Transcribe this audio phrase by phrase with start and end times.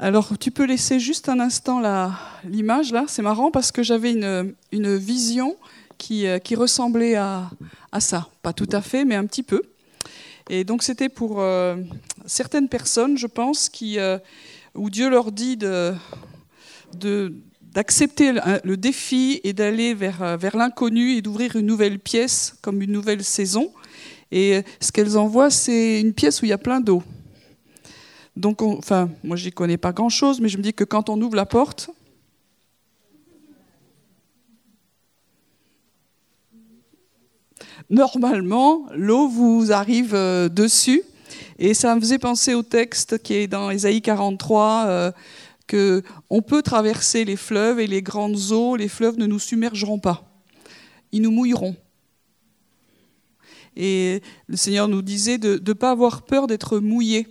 [0.00, 1.80] Alors, tu peux laisser juste un instant
[2.44, 3.04] l'image là.
[3.06, 5.56] C'est marrant parce que j'avais une, vision
[5.98, 7.50] qui, euh, ressemblait à,
[8.00, 8.28] ça.
[8.42, 9.62] Pas tout à fait, mais un petit peu.
[10.50, 11.76] Et donc, c'était pour euh,
[12.26, 14.18] certaines personnes, je pense, qui, euh,
[14.74, 15.94] où Dieu leur dit de
[17.62, 18.32] d'accepter
[18.62, 23.24] le défi et d'aller vers, vers l'inconnu et d'ouvrir une nouvelle pièce comme une nouvelle
[23.24, 23.72] saison.
[24.30, 27.02] Et ce qu'elles envoient, c'est une pièce où il y a plein d'eau.
[28.36, 31.36] Donc, enfin, moi, j'y connais pas grand-chose, mais je me dis que quand on ouvre
[31.36, 31.90] la porte,
[37.90, 41.02] normalement, l'eau vous arrive euh, dessus.
[41.58, 45.12] Et ça me faisait penser au texte qui est dans Ésaïe 43, euh,
[45.68, 50.00] que on peut traverser les fleuves et les grandes eaux, les fleuves ne nous submergeront
[50.00, 50.24] pas.
[51.12, 51.76] Ils nous mouilleront.
[53.76, 57.28] Et le Seigneur nous disait de ne pas avoir peur d'être mouillé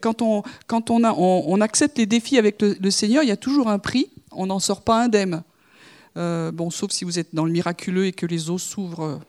[0.00, 4.46] quand, on, accepte les défis avec le, Seigneur, il y a toujours un prix, on
[4.46, 5.42] n'en sort pas indemne.
[6.16, 9.20] Euh, bon, sauf si vous êtes dans le miraculeux et que les eaux s'ouvrent.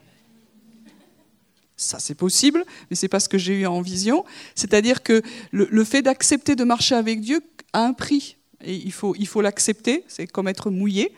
[1.77, 4.23] Ça, c'est possible, mais c'est pas ce que j'ai eu en vision.
[4.55, 7.41] C'est-à-dire que le, fait d'accepter de marcher avec Dieu
[7.73, 8.38] a un prix.
[8.63, 11.13] Il faut l'accepter, c'est comme être mouillé,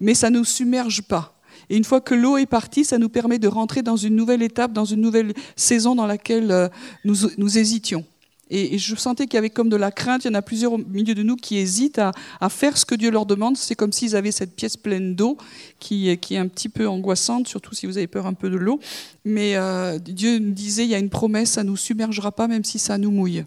[0.00, 1.38] mais ça ne nous submerge pas.
[1.70, 4.42] Et une fois que l'eau est partie, ça nous permet de rentrer dans une nouvelle
[4.42, 6.68] étape, dans une nouvelle saison dans laquelle euh,
[7.04, 8.04] nous hésitions.
[8.50, 10.24] Et, je sentais qu'il y avait comme de la crainte.
[10.24, 12.94] Il y en a plusieurs au milieu de nous qui hésitent à, faire ce que
[12.94, 13.56] Dieu leur demande.
[13.56, 15.36] C'est comme s'ils avaient cette pièce pleine d'eau
[15.78, 18.80] qui, est un petit peu angoissante, surtout si vous avez peur un peu de l'eau.
[19.24, 22.48] Mais euh, Dieu nous disait, il y a une promesse, ça ne nous submergera pas
[22.48, 23.44] même si ça nous mouille.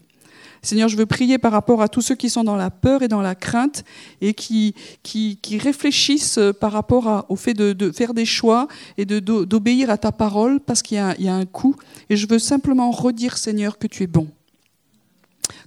[0.64, 3.08] Seigneur, je veux prier par rapport à tous ceux qui sont dans la peur et
[3.08, 3.82] dans la crainte
[4.20, 4.74] et qui,
[5.60, 10.60] réfléchissent par rapport au fait de, de, faire des choix et d'obéir à ta parole
[10.60, 11.74] parce qu'il y, y, a un coût.
[12.10, 14.28] Et je veux simplement redire, Seigneur, que tu es bon.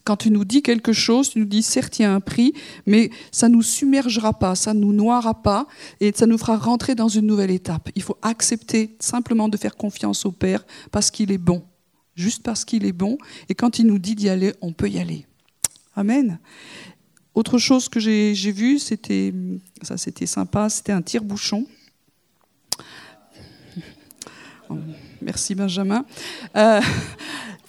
[0.04, 2.54] Quand tu nous dis quelque chose, tu nous dis certes il y a un prix,
[2.86, 5.68] mais ça ne nous submergera pas, ça ne nous noiera pas
[6.00, 7.90] et ça nous fera rentrer dans une nouvelle étape.
[7.96, 11.63] Il faut accepter simplement de faire confiance au Père parce qu'il est bon,
[12.16, 13.18] juste parce qu'il est bon.
[13.50, 15.25] Et quand il nous dit d'y aller, on peut y aller.
[15.96, 16.40] Amen.
[17.34, 19.34] Autre chose que j'ai vu, c'était
[19.81, 21.66] ça, c'était sympa, c'était un tire-bouchon.
[25.22, 26.06] Merci Benjamin.
[26.56, 26.80] Euh,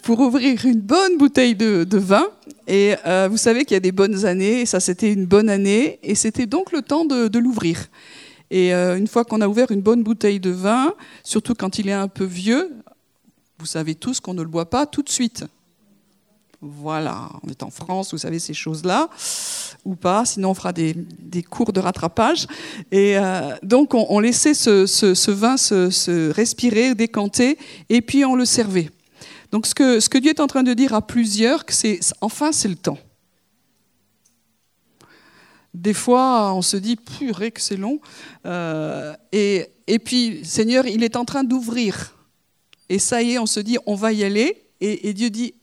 [0.07, 2.29] pour ouvrir une bonne bouteille de, vin.
[2.69, 5.51] Et euh, vous savez qu'il y a des bonnes années, et ça c'était une bonne
[5.51, 7.89] année, et c'était donc le temps de, l'ouvrir.
[8.53, 10.95] Et euh, une fois qu'on a ouvert une bonne bouteille de vin,
[11.25, 12.71] surtout quand il est un peu vieux,
[13.59, 15.45] vous savez tous qu'on ne le boit pas tout de suite.
[16.61, 19.09] Voilà, on est en France, vous savez ces choses-là,
[19.85, 20.95] ou pas, sinon on fera des,
[21.51, 22.47] cours de rattrapage.
[22.93, 28.45] Et euh, donc on, laissait ce, vin se, se, respirer, décanter, et puis on le
[28.45, 28.89] servait.
[29.57, 32.77] Donc ce que, Dieu est en train de dire à plusieurs, c'est enfin c'est le
[32.77, 32.99] temps.
[35.73, 37.99] Des fois, on se dit, purée que c'est long.
[38.45, 42.15] Euh, et, puis, Seigneur, il est en train d'ouvrir.
[42.91, 44.63] Et ça y est, on se dit, on va y aller.
[44.83, 45.55] Et, Dieu dit,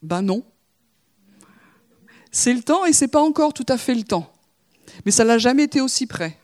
[0.00, 0.42] ben non.
[2.32, 4.32] C'est le temps et c'est pas encore tout à fait le temps.
[5.04, 6.38] Mais ça l'a jamais été aussi près.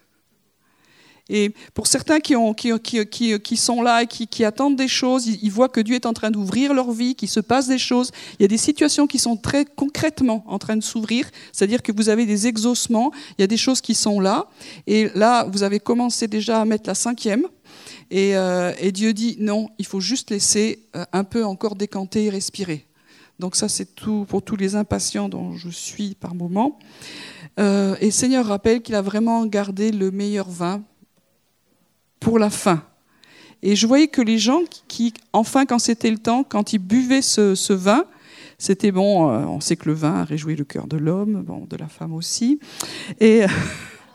[1.32, 5.28] Et pour certains qui, ont, qui, qui, qui sont là et qui, attendent des choses,
[5.28, 8.10] ils, voient que Dieu est en train d'ouvrir leur vie, qu'il se passe des choses.
[8.38, 11.92] Il y a des situations qui sont très concrètement en train de s'ouvrir, c'est-à-dire que
[11.92, 14.48] vous avez des exaucements, il y a des choses qui sont là.
[14.88, 17.46] Et là, vous avez commencé déjà à mettre la cinquième.
[18.10, 22.30] Et, euh, Dieu dit non, il faut juste laisser euh, un peu encore décanter et
[22.30, 22.86] respirer.
[23.38, 26.78] Donc ça, c'est tout pour tous les impatients dont je suis par moment.
[27.60, 30.82] Euh, et Seigneur rappelle qu'il a vraiment gardé le meilleur vin
[32.20, 32.84] pour la fin.
[33.62, 37.22] Et je voyais que les gens qui, enfin, quand c'était le temps, quand ils buvaient
[37.22, 38.04] ce, vin,
[38.58, 41.76] c'était bon, euh, on sait que le vin réjouit le cœur de l'homme, bon, de
[41.76, 42.58] la femme aussi.
[43.18, 43.44] Et,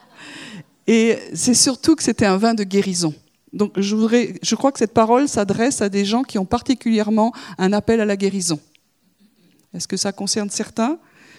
[0.88, 3.14] et c'est surtout que c'était un vin de guérison.
[3.54, 7.34] Donc je, voudrais, je crois que cette parole s'adresse à des gens qui ont particulièrement
[7.58, 8.60] un appel à la guérison.
[9.74, 10.98] Est-ce que ça concerne certains?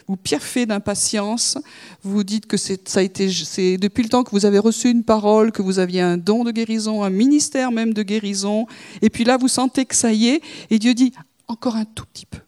[0.08, 1.58] Vous pierrez d'impatience,
[2.02, 5.02] vous dites que ça a été, c'est depuis le temps que vous avez reçu une
[5.02, 8.66] parole, que vous aviez un don de guérison, un ministère même de guérison,
[9.02, 11.12] et puis là vous sentez que ça y est, et Dieu dit
[11.48, 12.38] encore un tout petit peu.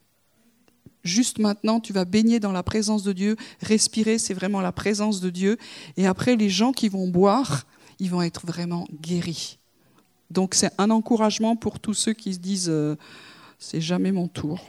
[1.05, 5.20] Juste maintenant, tu vas baigner dans la présence de Dieu, respirer, c'est vraiment la présence
[5.20, 5.58] de Dieu,
[5.96, 7.66] et après les gens qui vont boire,
[7.99, 9.58] ils vont être vraiment guéris.
[10.31, 12.96] Donc c'est un encouragement pour tous ceux qui se disent euh,
[13.58, 14.61] c'est jamais mon tour.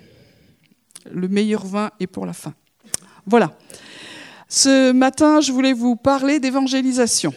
[1.12, 2.54] Le meilleur vin est pour la fin.
[3.30, 3.52] Voilà.
[4.48, 7.32] Ce matin, je voulais vous parler d'évangélisation.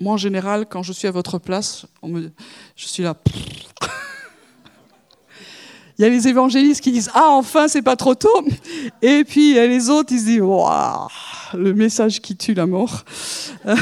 [0.00, 3.16] moi, en général, quand je suis à votre place, je suis là.
[5.98, 8.44] il y a les évangélistes qui disent Ah, enfin, c'est pas trop tôt.
[9.00, 11.08] Et puis, il y a les autres, ils se disent Waouh,
[11.54, 13.02] le message qui tue la mort.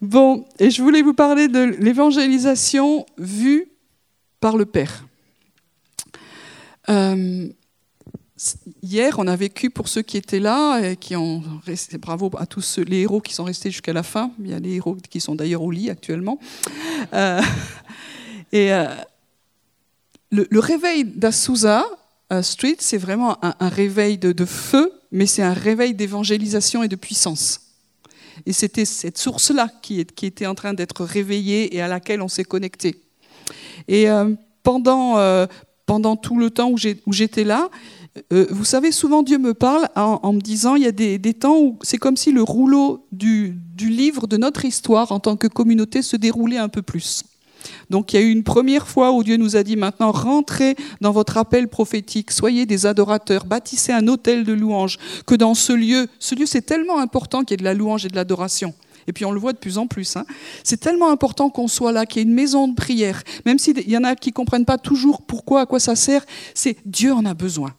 [0.00, 3.70] bon, et je voulais vous parler de l'évangélisation vue
[4.40, 5.04] par le Père.
[6.88, 7.46] Euh,
[8.82, 11.42] hier, on a vécu pour ceux qui étaient là et qui ont
[11.98, 14.32] bravo à tous les héros qui sont restés jusqu'à la fin.
[14.40, 16.38] Il y a des héros qui sont d'ailleurs au lit actuellement.
[17.12, 17.40] Euh,
[18.52, 18.86] et euh,
[20.30, 21.84] le, réveil d'Assouza
[22.42, 27.60] Street, c'est vraiment un, réveil de, feu, mais c'est un réveil d'évangélisation et de puissance.
[28.46, 32.44] Et c'était cette source-là qui, était en train d'être réveillée et à laquelle on s'est
[32.44, 33.02] connecté.
[33.88, 37.68] Et euh, pendant tout le temps où j'étais là,
[38.32, 41.58] euh, vous savez, souvent Dieu me parle en, me disant, il y a des, temps
[41.58, 46.02] où c'est comme si le rouleau du, livre de notre histoire en tant que communauté
[46.02, 47.22] se déroulait un peu plus.
[47.90, 50.76] Donc il y a eu une première fois où Dieu nous a dit maintenant rentrez
[51.00, 55.74] dans votre appel prophétique, soyez des adorateurs, bâtissez un hôtel de louange, que dans ce
[55.74, 58.74] lieu, ce lieu c'est tellement important qu'il y ait de la louange et de l'adoration.
[59.06, 60.16] Et puis on le voit de plus en plus.
[60.16, 60.24] Hein.
[60.64, 63.22] C'est tellement important qu'on soit là, qu'il y ait une maison de prière.
[63.44, 66.24] Même s'il y en a qui ne comprennent pas toujours pourquoi, à quoi ça sert,
[66.54, 67.74] c'est Dieu en a besoin.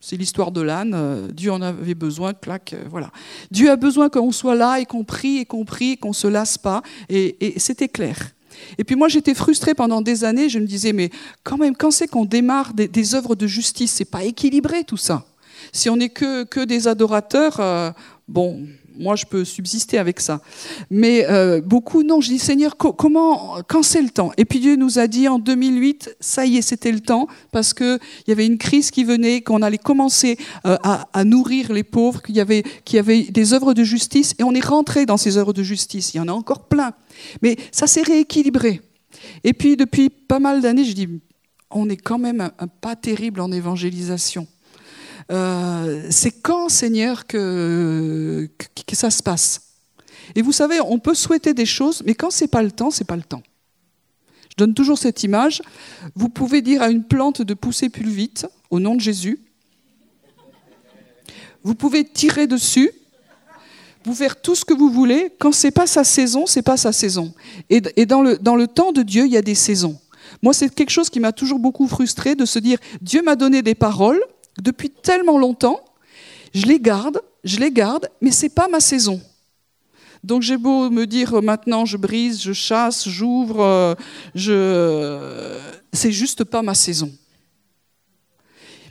[0.00, 0.92] C'est l'histoire de l'âne.
[0.94, 3.10] Euh, Dieu en avait besoin, clac, euh, voilà.
[3.50, 6.56] Dieu a besoin qu'on soit là et qu'on prie et qu'on prie, qu'on se lasse
[6.56, 6.82] pas.
[7.08, 8.16] Et, c'était clair.
[8.78, 10.48] Et puis moi, j'étais frustrée pendant des années.
[10.48, 11.10] Je me disais, mais
[11.42, 15.24] quand même, quand c'est qu'on démarre des, œuvres de justice, c'est pas équilibré tout ça.
[15.72, 17.90] Si on n'est que, que des adorateurs, euh,
[18.28, 18.66] bon,
[18.98, 20.40] moi, je peux subsister avec ça.
[20.90, 22.20] Mais euh, beaucoup, non.
[22.20, 24.32] Je dis, Seigneur, comment, quand c'est le temps?
[24.36, 27.72] Et puis Dieu nous a dit en 2008, ça y est, c'était le temps, parce
[27.72, 30.36] qu'il y avait une crise qui venait, qu'on allait commencer
[30.66, 32.62] euh, à, nourrir les pauvres, qu'il y, avait,
[33.30, 36.14] des œuvres de justice, et on est rentré dans ces œuvres de justice.
[36.14, 36.92] Il y en a encore plein.
[37.42, 38.80] Mais ça s'est rééquilibré.
[39.44, 41.08] Et puis, depuis pas mal d'années, je dis,
[41.70, 42.50] on est quand même
[42.80, 44.46] pas terrible en évangélisation.
[45.30, 48.48] Euh, c'est quand, Seigneur, que,
[48.92, 49.60] ça se passe?
[50.34, 53.06] Et vous savez, on peut souhaiter des choses, mais quand c'est pas le temps, c'est
[53.06, 53.42] pas le temps.
[54.50, 55.62] Je donne toujours cette image.
[56.14, 59.40] Vous pouvez dire à une plante de pousser plus vite, au nom de Jésus.
[61.62, 62.90] Vous pouvez tirer dessus,
[64.04, 65.32] vous faire tout ce que vous voulez.
[65.38, 67.34] Quand c'est pas sa saison, c'est pas sa saison.
[67.68, 69.98] Et, et dans, le, dans le temps de Dieu, il y a des saisons.
[70.42, 73.62] Moi, c'est quelque chose qui m'a toujours beaucoup frustré de se dire Dieu m'a donné
[73.62, 74.20] des paroles,
[74.62, 75.80] depuis tellement longtemps,
[76.54, 79.20] je les garde, je les garde, mais c'est pas ma saison.
[80.24, 83.94] Donc j'ai beau me dire maintenant je brise, je chasse, j'ouvre, euh,
[84.34, 85.58] je
[85.92, 87.12] c'est juste pas ma saison.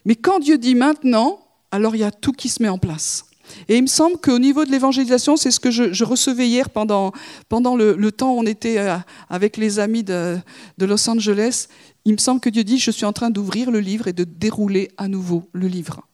[0.05, 1.39] Mais quand Dieu dit maintenant,
[1.69, 3.26] alors il y a tout qui se met en place.
[3.67, 7.11] Et il me semble qu'au niveau de l'évangélisation, c'est ce que je, recevais hier pendant,
[7.49, 8.97] pendant le, temps où on était euh,
[9.29, 10.37] avec les amis de,
[10.79, 11.67] Los Angeles
[12.07, 14.23] il me semble que Dieu dit, je suis en train d'ouvrir le livre et de
[14.23, 16.07] dérouler à nouveau le livre.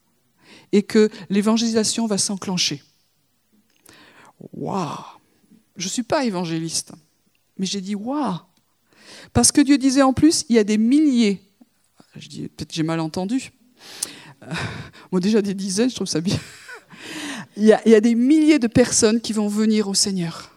[0.71, 2.81] Et que l'évangélisation va s'enclencher.
[4.53, 4.89] Waouh
[5.77, 6.93] Je ne suis pas évangéliste,
[7.59, 8.39] mais j'ai dit waouh
[9.33, 11.39] Parce que Dieu disait en plus, il y a des milliers,
[12.15, 13.51] je dis peut-être j'ai mal entendu,
[14.41, 14.51] euh,
[15.11, 16.39] moi déjà des dizaines, je trouve ça bien.
[17.57, 20.51] Il, y a, des milliers de personnes qui vont venir au Seigneur.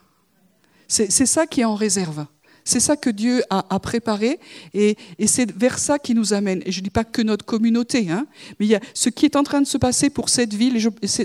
[0.88, 2.26] C'est ça qui est en réserve.
[2.64, 4.40] C'est ça que Dieu a, préparé
[4.74, 4.96] et,
[5.26, 6.62] c'est vers ça qui nous amène.
[6.66, 8.26] Et je ne dis pas que notre communauté, hein,
[8.58, 10.76] mais il y a ce qui est en train de se passer pour cette ville.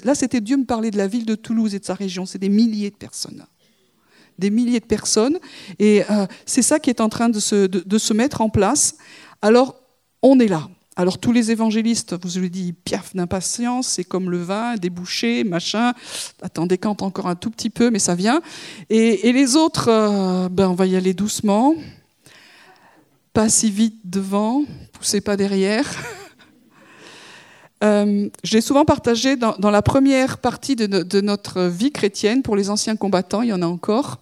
[0.04, 2.26] là, c'était Dieu me parlait de la ville de Toulouse et de sa région.
[2.28, 3.46] C'est des milliers de personnes.
[4.38, 5.40] Des milliers de personnes.
[5.80, 8.96] Et euh, c'est ça qui est en train de se mettre en place.
[9.42, 9.82] Alors,
[10.22, 10.70] on est là.
[11.02, 15.94] Alors tous les évangélistes, vous avez dit, piaf d'impatience, c'est comme le vin, débouché, machin.
[16.44, 18.40] Attendez, quand encore un tout petit peu, mais ça vient.
[18.92, 21.74] Et, les autres, euh, ben, on va y aller doucement.
[23.34, 25.90] Pas si vite devant, poussez pas derrière.
[27.84, 32.70] euh, je l'ai souvent partagé dans, la première partie de, notre vie chrétienne, pour les
[32.70, 34.20] anciens combattants, il y en a encore.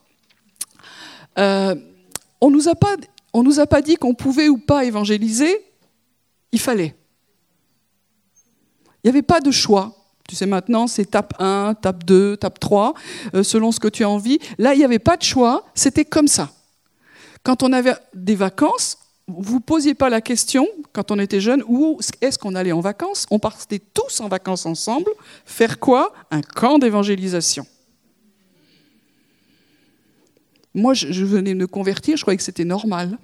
[1.40, 1.76] Euh,
[2.40, 2.54] on
[3.34, 5.66] on nous a pas dit qu'on pouvait ou pas évangéliser,
[6.52, 6.96] il fallait.
[9.04, 9.96] Il n'y avait pas de choix.
[10.28, 12.94] Tu sais, maintenant, c'est tape 1, tape 2, tape 3,
[13.34, 14.38] euh, selon ce que tu as envie.
[14.60, 16.52] Là, il n'y avait pas de choix, c'était comme ça.
[17.42, 21.64] Quand on avait des vacances, vous ne posiez pas la question, quand on était jeune,
[21.68, 23.26] où est-ce qu'on allait en vacances?
[23.32, 25.12] On partait tous en vacances ensemble.
[25.46, 26.14] Faire quoi?
[26.30, 27.66] Un camp d'évangélisation.
[30.76, 33.18] Moi, je venais me convertir, je croyais que c'était normal.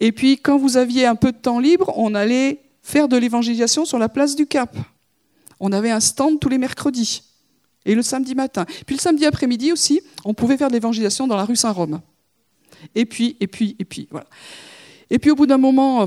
[0.00, 3.84] Et puis, quand vous aviez un peu de temps libre, on allait faire de l'évangélisation
[3.84, 4.76] sur la place du Cap.
[5.60, 7.22] On avait un stand tous les mercredis
[7.84, 8.64] et le samedi matin.
[8.86, 12.00] Puis le samedi après-midi aussi, on pouvait faire de l'évangélisation dans la rue Saint-Rome.
[12.94, 14.26] Et puis, et puis, et puis, voilà.
[15.10, 16.06] Et puis au bout d'un moment,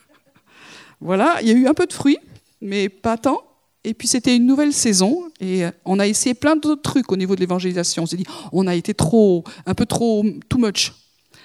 [1.00, 2.18] voilà, il y a eu un peu de fruits,
[2.60, 3.42] mais pas tant.
[3.84, 7.34] Et puis c'était une nouvelle saison et on a essayé plein d'autres trucs au niveau
[7.34, 8.04] de l'évangélisation.
[8.04, 10.92] On s'est dit, on a été trop, un peu trop, too much.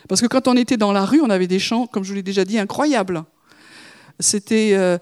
[0.07, 2.15] Parce que quand on était dans la rue, on avait des chants, comme je vous
[2.15, 3.23] l'ai déjà dit, incroyables.
[4.19, 4.97] C'était euh,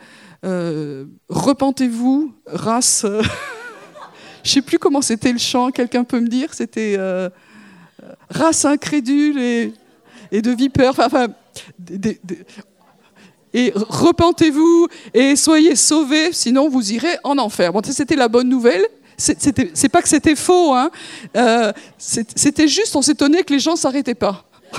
[0.46, 3.06] euh, Repentez-vous, race.
[4.44, 7.30] je ne sais plus comment c'était le chant, quelqu'un peut me dire C'était euh,
[8.30, 9.74] race incrédule et,
[10.32, 10.94] de vipères.
[11.00, 11.27] Enfin,
[13.54, 17.72] et repentez-vous et soyez sauvés, sinon vous irez en enfer.
[17.86, 18.86] C'était la bonne nouvelle.
[19.18, 20.92] C'est pas que c'était faux, hein.
[21.36, 24.47] Euh, c'était juste, on s'étonnait que les gens s'arrêtaient pas.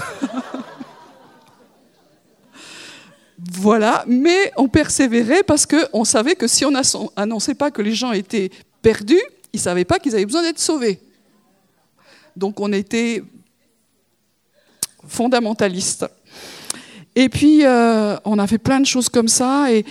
[3.38, 8.12] voilà, mais on persévérait parce qu'on savait que si on n'annonçait pas que les gens
[8.12, 8.50] étaient
[8.83, 9.21] perdus,
[9.52, 11.00] ils ne savaient pas qu'ils avaient besoin d'être sauvés.
[12.37, 13.23] Donc on était
[15.07, 16.07] fondamentaliste.
[17.14, 19.85] Et puis, euh, on a fait plein de choses comme ça, et,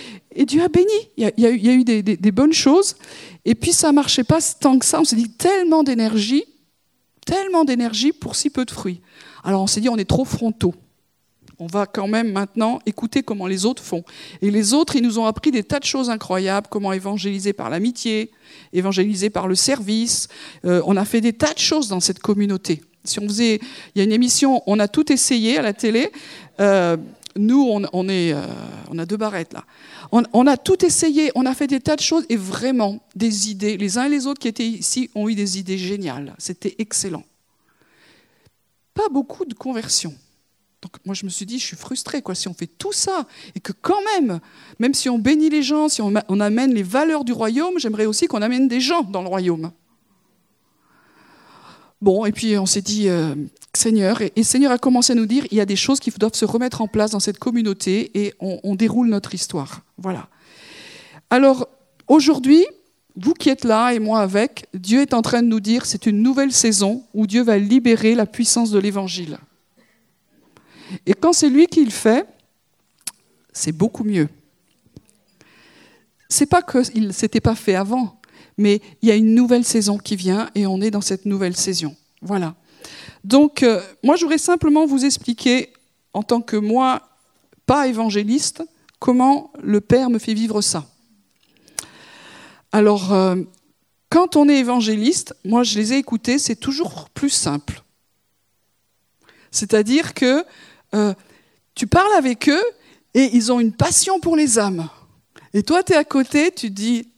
[0.45, 0.87] Dieu a béni.
[1.17, 2.95] Il y a, eu, des, bonnes choses.
[3.43, 5.01] Et puis, ça ne marchait pas tant que ça.
[5.01, 6.45] On s'est dit tellement d'énergie,
[7.27, 9.01] tellement d'énergie pour si peu de fruits.
[9.43, 10.73] Alors, on s'est dit, on est trop frontaux.
[11.59, 14.03] On va quand même maintenant écouter comment les autres font.
[14.41, 17.69] Et les autres, ils nous ont appris des tas de choses incroyables, comment évangéliser par
[17.69, 18.31] l'amitié,
[18.73, 20.29] évangéliser par le service.
[20.65, 22.83] Euh, on a fait des tas de choses dans cette communauté.
[23.03, 23.59] Si on faisait,
[23.95, 26.11] il y a une émission, on a tout essayé à la télé.
[26.59, 26.95] Euh,
[27.37, 28.47] nous, euh,
[28.89, 29.63] on a deux barrettes là.
[30.11, 33.77] On, a tout essayé, on a fait des tas de choses et vraiment des idées.
[33.77, 36.33] Les uns et les autres qui étaient ici ont eu des idées géniales.
[36.37, 37.23] C'était excellent.
[38.93, 40.15] Pas beaucoup de conversions.
[40.81, 42.35] Donc moi je me suis dit, je suis frustrée quoi.
[42.35, 44.39] Si on fait tout ça et que quand même,
[44.79, 48.05] même si on bénit les gens, si on, on amène les valeurs du royaume, j'aimerais
[48.05, 49.71] aussi qu'on amène des gens dans le royaume.
[51.99, 53.33] Bon, et puis on s'est dit, euh,
[53.77, 56.33] Seigneur, et, Seigneur a commencé à nous dire, il y a des choses qui doivent
[56.33, 59.81] se remettre en place dans cette communauté et on, déroule notre histoire.
[59.97, 60.27] Voilà.
[61.29, 61.69] Alors,
[62.07, 62.65] aujourd'hui,
[63.15, 66.05] vous qui êtes là et moi avec, Dieu est en train de nous dire, c'est
[66.05, 69.37] une nouvelle saison où Dieu va libérer la puissance de l'Évangile.
[71.05, 72.27] Et quand c'est lui qui le fait,
[73.53, 74.27] c'est beaucoup mieux.
[76.29, 78.19] C'est pas que ne s'était pas fait avant,
[78.57, 81.55] mais il y a une nouvelle saison qui vient et on est dans cette nouvelle
[81.55, 81.95] saison.
[82.21, 82.55] Voilà.
[83.27, 85.73] Donc, euh, moi, je voudrais simplement vous expliquer,
[86.13, 87.09] en tant que moi,
[87.65, 88.63] pas évangéliste,
[88.99, 90.87] comment le Père me fait vivre ça.
[92.71, 93.35] Alors, euh,
[94.09, 97.83] quand on est évangéliste, moi, je les ai écoutés, c'est toujours plus simple.
[99.51, 100.45] C'est-à-dire que
[100.95, 101.13] euh,
[101.75, 102.63] tu parles avec eux
[103.13, 104.87] et ils ont une passion pour les âmes.
[105.53, 107.11] Et toi, tu es à côté, tu dis,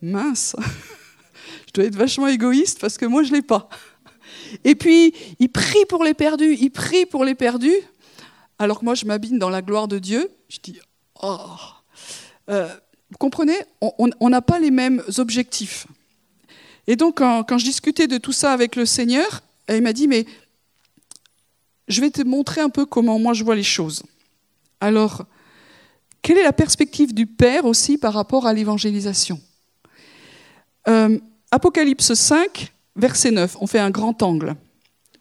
[0.00, 0.54] mince,
[1.70, 3.68] je dois être vachement égoïste parce que moi je ne l'ai pas.
[4.64, 7.76] Et puis, il prie pour les perdus, il prie pour les perdus,
[8.58, 10.28] alors que moi je m'abîme dans la gloire de Dieu.
[10.48, 10.80] Je dis,
[11.22, 11.38] oh,
[12.48, 12.68] euh,
[13.10, 15.86] vous comprenez, on n'a pas les mêmes objectifs.
[16.88, 20.26] Et donc, quand, je discutais de tout ça avec le Seigneur, il m'a dit, mais
[21.86, 24.02] je vais te montrer un peu comment moi je vois les choses.
[24.80, 25.24] Alors,
[26.20, 29.40] quelle est la perspective du Père aussi par rapport à l'évangélisation?
[30.88, 31.20] Euh,
[31.52, 34.54] Apocalypse 5, verset 9, on fait un grand angle.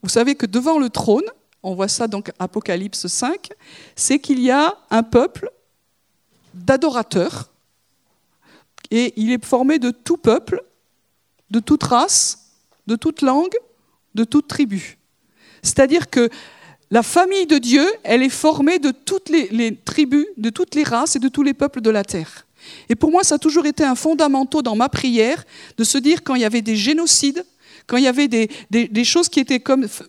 [0.04, 1.26] Vous savez que devant le trône,
[1.64, 3.50] on voit ça donc Apocalypse 5,
[3.96, 5.52] c'est qu'il y a un peuple
[6.54, 7.52] d'adorateurs,
[8.92, 10.64] et il est formé de tout peuple,
[11.50, 12.52] de toute race,
[12.88, 13.56] de toute langue,
[14.16, 14.98] de toute tribu.
[15.62, 16.30] C'est-à-dire que
[16.92, 21.16] la famille de Dieu, elle est formée de toutes les, tribus, de toutes les races
[21.16, 22.46] et de tous les peuples de la terre.
[22.90, 25.44] Et pour moi, ça a toujours été un fondamental dans ma prière
[25.78, 27.46] de se dire quand il y avait des génocides,
[27.88, 29.62] quand il y avait des, choses qui étaient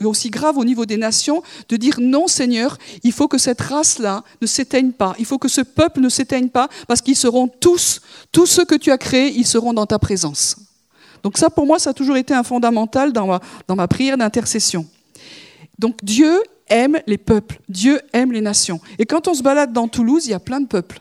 [0.04, 4.22] aussi graves au niveau des nations, de dire non Seigneur, il faut que cette race-là
[4.42, 8.02] ne s'éteigne pas, il faut que ce peuple ne s'éteigne pas, parce qu'ils seront tous,
[8.32, 10.56] tous ceux que tu as créés, ils seront dans ta présence.
[11.22, 14.86] Donc ça, pour moi, ça a toujours été un fondamental dans ma prière d'intercession.
[15.78, 18.80] Donc Dieu aime les peuples, Dieu aime les nations.
[18.98, 21.00] Et quand on se balade dans Toulouse, il y a plein de peuples.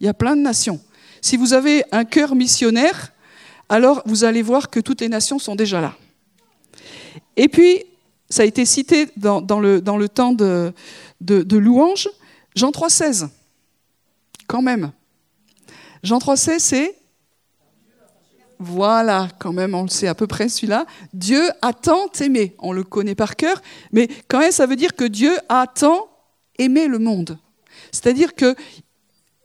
[0.00, 0.80] Il y a plein de nations.
[1.20, 3.12] Si vous avez un cœur missionnaire,
[3.68, 5.96] alors vous allez voir que toutes les nations sont déjà là.
[7.36, 7.84] Et puis,
[8.28, 10.72] ça a été cité dans, le, temps de,
[11.20, 12.08] de, louange,
[12.54, 13.28] Jean 3,16.
[14.46, 14.92] Quand même.
[16.02, 16.96] Jean 3,16, c'est.
[18.58, 20.86] Voilà, quand même, on le sait à peu près celui-là.
[21.12, 22.54] Dieu a tant aimé.
[22.60, 23.60] On le connaît par cœur,
[23.92, 26.08] mais quand même, ça veut dire que Dieu a tant
[26.58, 27.38] aimé le monde.
[27.90, 28.54] C'est-à-dire que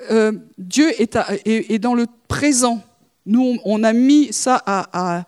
[0.09, 2.81] euh, Dieu est, dans le présent.
[3.25, 5.25] Nous, on, a mis ça à,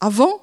[0.00, 0.40] avant,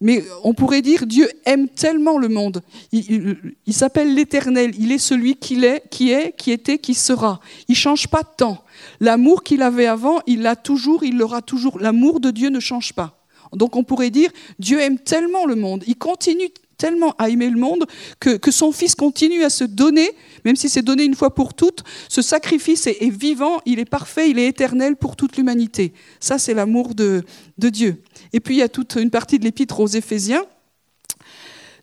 [0.00, 2.62] Mais on pourrait dire Dieu aime tellement le monde.
[2.92, 3.36] Il,
[3.70, 4.72] s'appelle l'Éternel.
[4.78, 7.40] Il est celui qui est, qui est, qui était, qui sera.
[7.68, 8.62] Il change pas de temps.
[9.00, 11.80] L'amour qu'il avait avant, il l'a toujours, il l'aura toujours.
[11.80, 13.18] L'amour de Dieu ne change pas.
[13.52, 15.84] Donc on pourrait dire Dieu aime tellement le monde.
[15.86, 16.50] Il continue
[16.84, 17.86] tellement à aimer le monde
[18.20, 20.10] que, son Fils continue à se donner,
[20.44, 21.82] même si c'est donné une fois pour toutes.
[22.10, 25.94] Ce sacrifice est, vivant, il est parfait, il est éternel pour toute l'humanité.
[26.20, 27.22] Ça, c'est l'amour de,
[27.56, 28.02] de Dieu.
[28.34, 30.44] Et puis, il y a toute une partie de l'épître aux Éphésiens.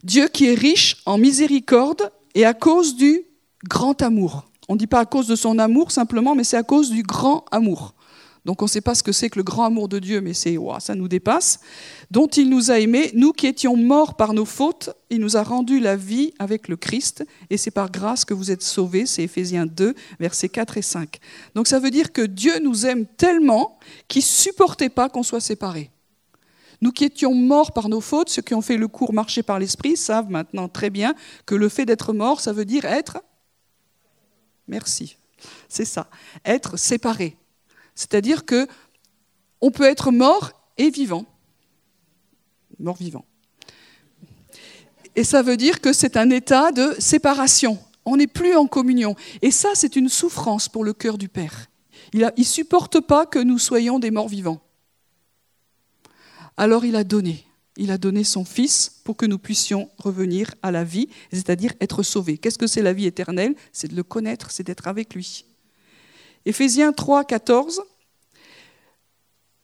[0.04, 3.22] Dieu qui est riche en miséricorde et à cause du
[3.68, 4.44] grand amour.
[4.68, 7.02] On ne dit pas à cause de son amour simplement, mais c'est à cause du
[7.02, 7.92] grand amour.
[8.44, 10.34] Donc on ne sait pas ce que c'est que le grand amour de Dieu, mais
[10.34, 11.60] c'est ça nous dépasse.
[12.10, 15.44] Dont il nous a aimés, nous qui étions morts par nos fautes, il nous a
[15.44, 19.06] rendu la vie avec le Christ, et c'est par grâce que vous êtes sauvés.
[19.06, 21.18] C'est Éphésiens 2, versets 4 et 5.
[21.54, 25.90] Donc ça veut dire que Dieu nous aime tellement qu'il supportait pas qu'on soit séparés.
[26.80, 29.60] Nous qui étions morts par nos fautes, ceux qui ont fait le cours marché par
[29.60, 31.14] l'esprit savent maintenant très bien
[31.46, 33.18] que le fait d'être mort, ça veut dire être.
[34.66, 35.16] Merci.
[35.68, 36.08] C'est ça.
[36.44, 37.36] Être séparé.
[37.94, 38.66] C'est-à-dire que
[39.60, 41.24] on peut être mort et vivant.
[42.78, 43.24] Mort vivant.
[45.14, 47.78] Et ça veut dire que c'est un état de séparation.
[48.04, 49.14] On n'est plus en communion.
[49.42, 51.68] Et ça, c'est une souffrance pour le cœur du Père.
[52.12, 54.60] Il ne supporte pas que nous soyons des morts vivants.
[56.56, 57.46] Alors il a donné.
[57.76, 62.02] Il a donné son Fils pour que nous puissions revenir à la vie, c'est-à-dire être
[62.02, 62.36] sauvés.
[62.36, 63.54] Qu'est-ce que c'est la vie éternelle?
[63.72, 65.46] C'est de le connaître, c'est d'être avec lui.
[66.46, 67.82] Éphésiens 3, 14.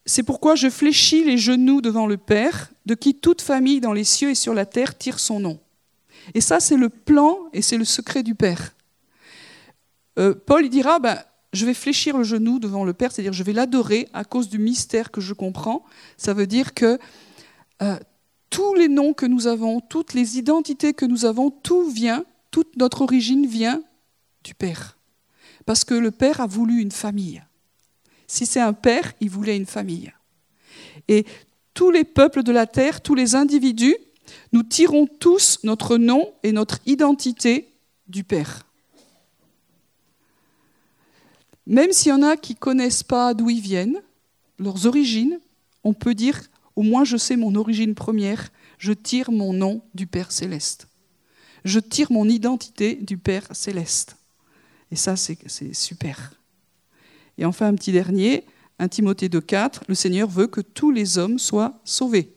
[0.07, 4.05] C'est pourquoi je fléchis les genoux devant le Père, de qui toute famille dans les
[4.05, 5.61] cieux et sur la terre tire son nom.
[6.35, 8.75] Et ça, c'est le plan et c'est le secret du Père.
[10.19, 11.19] Euh, Paul il dira, ben,
[11.53, 14.59] je vais fléchir le genou devant le Père, c'est-à-dire je vais l'adorer à cause du
[14.59, 15.85] mystère que je comprends.
[16.17, 16.99] Ça veut dire que
[17.83, 17.99] euh,
[18.51, 22.77] tous les noms que nous avons, toutes les identités que nous avons, tout vient, toute
[22.77, 23.83] notre origine vient
[24.45, 24.98] du Père.
[25.69, 27.43] Parce que le Père a voulu une famille.
[28.27, 30.11] Si c'est un Père, il voulait une famille.
[31.09, 31.27] Et
[31.75, 33.95] tous les peuples de la terre, tous les individus,
[34.53, 37.69] nous tirons tous notre nom et notre identité
[38.07, 38.65] du Père.
[41.67, 44.01] Même s'il y en a qui ne connaissent pas d'où ils viennent,
[44.59, 45.39] leurs origines,
[45.85, 46.41] on peut dire,
[46.77, 50.89] au moins je sais mon origine première, je tire mon nom du Père céleste.
[51.67, 54.18] Je tire mon identité du Père céleste.
[54.91, 56.33] Et ça, c'est super.
[57.37, 58.45] Et enfin, un petit dernier,
[58.79, 62.35] 1 Timothée 2,4, le Seigneur veut que tous les hommes soient sauvés.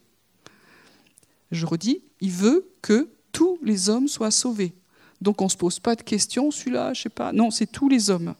[1.52, 4.74] Je redis, il veut que tous les hommes soient sauvés.
[5.22, 7.32] Donc on ne se pose pas de questions, celui-là, je sais pas.
[7.32, 8.36] Non, c'est tous les hommes.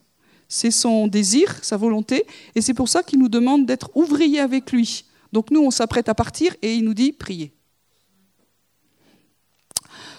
[0.48, 4.72] C'est son désir, sa volonté, et c'est pour ça qu'il nous demande d'être ouvriers avec
[4.72, 5.06] lui.
[5.32, 7.54] Donc nous, on s'apprête à partir et il nous dit priez.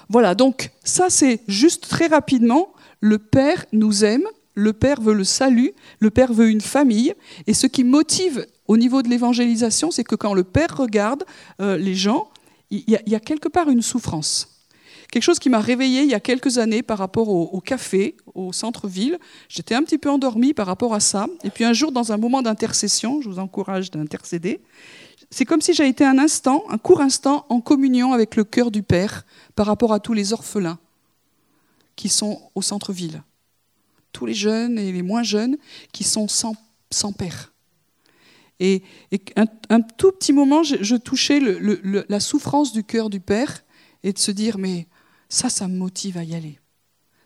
[0.08, 2.72] Voilà, donc ça c'est juste très rapidement
[3.02, 7.14] le Père nous aime, le Père veut le salut, le Père veut une famille.
[7.46, 11.24] Et ce qui motive au niveau de l'évangélisation, c'est que quand le Père regarde
[11.60, 12.30] euh, les gens,
[12.70, 14.48] il y, a, quelque part une souffrance.
[15.10, 18.54] Quelque chose qui m'a réveillée il y a quelques années par rapport au, café, au
[18.54, 19.18] centre-ville.
[19.48, 21.26] J'étais un petit peu endormie par rapport à ça.
[21.44, 24.62] Et puis un jour, dans un moment d'intercession, je vous encourage d'intercéder,
[25.28, 28.70] c'est comme si j'avais été un instant, un court instant, en communion avec le cœur
[28.70, 30.78] du Père par rapport à tous les orphelins
[31.96, 33.22] qui sont au centre-ville.
[34.12, 35.56] Tous les jeunes et les moins jeunes
[35.92, 36.54] qui sont sans,
[36.90, 37.52] sans père.
[38.60, 38.82] Et,
[39.34, 43.64] un, tout petit moment, je, touchais la souffrance du cœur du père
[44.04, 44.86] et de se dire, mais
[45.28, 46.60] ça, ça me motive à y aller.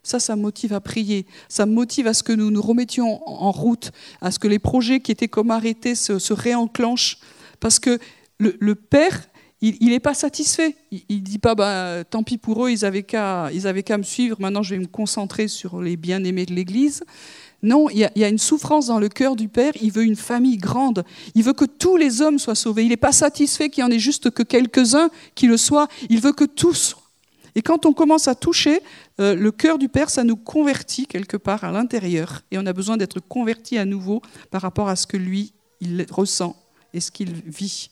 [0.03, 1.27] Ça, ça me motive à prier.
[1.49, 4.61] Ça me motive à ce que nous nous remettions en route, à ce que les
[4.61, 7.19] projets qui étaient comme arrêtés se, réenclenchent.
[7.61, 7.99] Parce que
[8.39, 9.29] le Père
[9.63, 10.77] il n'est pas satisfait.
[10.91, 14.63] Il ne dit pas, bah, tant pis pour eux, ils avaient qu'à me suivre, maintenant
[14.63, 17.05] je vais me concentrer sur les bien-aimés de l'Église.
[17.63, 20.59] Non, il y, a, une souffrance dans le cœur du Père, il veut une famille
[20.59, 23.85] grande, il veut que tous les hommes soient sauvés, il n'est pas satisfait qu'il y
[23.85, 26.97] en ait juste que quelques-uns qui le soient, il veut que tous.
[27.55, 28.81] Et quand on commence à toucher
[29.21, 32.75] euh, le cœur du Père, ça nous convertit quelque part à l'intérieur, et on a
[32.75, 36.55] besoin d'être converti à nouveau par rapport à ce que lui, il ressent
[36.93, 37.89] et ce qu'il vit.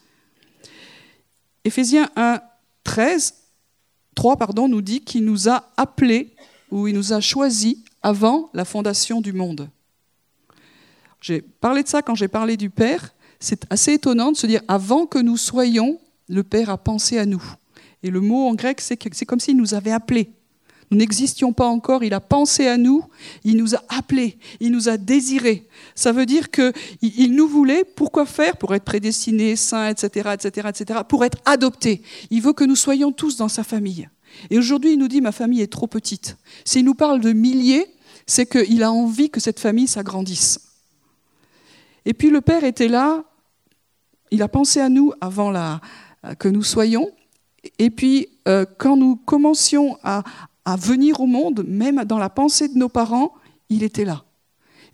[1.65, 2.41] Éphésiens 1,
[2.85, 3.35] 13,
[4.15, 6.35] 3 pardon, nous dit qu'il nous a appelés
[6.71, 9.69] ou il nous a choisis avant la fondation du monde.
[11.21, 13.15] J'ai parlé de ça quand j'ai parlé du Père.
[13.41, 15.99] C'est assez étonnant de se dire avant que nous soyons,
[16.29, 17.43] le Père a pensé à nous.
[18.03, 20.31] Et le mot en grec, c'est comme s'il nous avait appelés.
[20.91, 23.05] Nous n'existions pas encore, il a pensé à nous,
[23.45, 25.67] il nous a appelés, il nous a désirés.
[25.95, 28.57] Ça veut dire qu'il nous voulait, pourquoi faire?
[28.57, 32.03] Pour être prédestinés, saints, etc., etc., etc., pour être adoptés.
[32.31, 34.09] Il veut que nous soyons tous dans sa famille.
[34.51, 36.37] Et aujourd'hui, il nous dit, ma famille est trop petite.
[36.65, 37.87] S'il nous parle de milliers,
[38.27, 40.61] c'est qu'il a envie que cette famille s'agrandisse.
[42.05, 43.25] Et puis le Père était là,
[44.31, 45.53] il a pensé à nous avant
[46.39, 47.11] que nous soyons.
[47.79, 50.23] Et puis, euh, quand nous commencions à,
[50.65, 53.35] à venir au monde, même dans la pensée de nos parents,
[53.69, 54.25] il était là.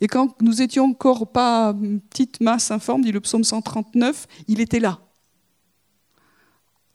[0.01, 1.75] Et quand nous étions encore pas
[2.09, 4.99] petite masse informe, dit le psaume 139, il était là.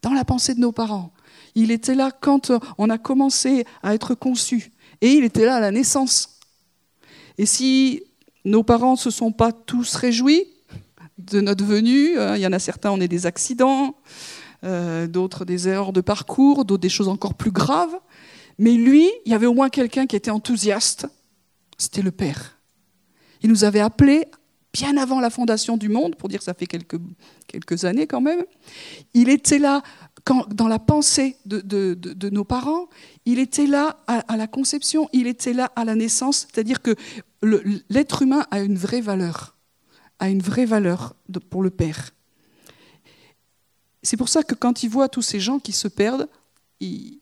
[0.02, 1.12] Dans la pensée de nos parents.
[1.54, 4.72] Il était là quand on a commencé à être conçu.
[5.00, 6.40] Et il était là à la naissance.
[7.38, 8.02] Et si
[8.44, 10.44] nos parents ne se sont pas tous réjouis
[11.18, 13.96] de notre venue, hein, il y en a certains, on est des accidents,
[14.64, 17.96] euh, d'autres des erreurs de parcours, d'autres des choses encore plus graves.
[18.58, 21.06] Mais lui, il y avait au moins quelqu'un qui était enthousiaste,
[21.76, 22.58] c'était le Père.
[23.42, 24.26] Il nous avait appelés
[24.72, 28.44] bien avant la fondation du monde, pour dire que ça fait quelques, années quand même.
[29.14, 29.82] Il était là
[30.50, 32.88] dans la pensée de, de, nos parents,
[33.24, 36.96] il était là à, la conception, il était là à la naissance, c'est-à-dire que
[37.88, 39.56] l'être humain a une vraie valeur,
[40.18, 41.14] a une vraie valeur
[41.48, 42.10] pour le Père.
[44.02, 46.28] C'est pour ça que quand il voit tous ces gens qui se perdent,
[46.80, 47.20] il,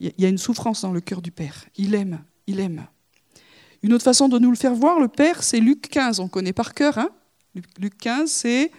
[0.00, 1.64] il y a une souffrance dans le cœur du Père.
[1.76, 2.86] Il aime, il aime.
[3.82, 6.20] Une autre façon de nous le faire voir, le Père, c'est Luc 15.
[6.20, 6.98] On connaît par cœur.
[6.98, 7.10] Hein
[7.78, 8.70] Luc 15, c'est,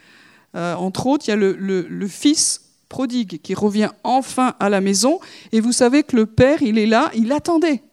[0.55, 5.19] euh, entre autres, il y a le, fils prodigue qui revient enfin à la maison.
[5.51, 7.84] Et vous savez que le Père, il est là, il attendait.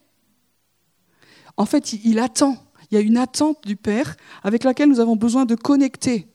[1.55, 2.57] En fait, il, attend.
[2.91, 6.27] Il y a une attente du Père avec laquelle nous avons besoin de connecter.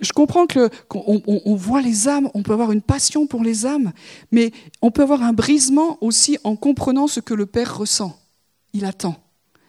[0.00, 3.66] Je comprends que qu'on on, voit les âmes, on peut avoir une passion pour les
[3.66, 3.92] âmes,
[4.30, 8.18] mais on peut avoir un brisement aussi en comprenant ce que le Père ressent.
[8.72, 9.16] Il attend.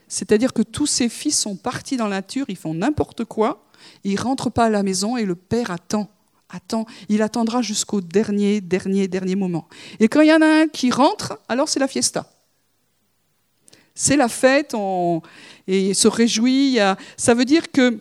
[0.07, 3.65] C'est-à-dire que tous ses fils sont partis dans la nature, ils font n'importe quoi,
[4.03, 6.09] ils rentrent pas à la maison et le Père attend.
[6.51, 6.85] Attend.
[7.09, 9.67] Il attendra jusqu'au dernier, dernier, dernier moment.
[9.99, 12.31] Et quand il y en a un qui rentre, alors c'est la fiesta.
[13.93, 15.21] C'est la fête, on,
[15.67, 16.79] et il se réjouit.
[17.17, 17.99] Ça veut dire que